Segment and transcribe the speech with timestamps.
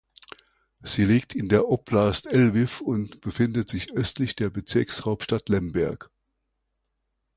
[0.81, 6.09] Sie liegt in der Oblast Lwiw und befindet sich östlich der Bezirkshauptstadt Lemberg.